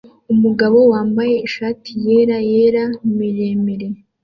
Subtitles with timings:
[0.33, 2.83] Umugabo wambaye ishati yera yera
[3.17, 3.87] miremire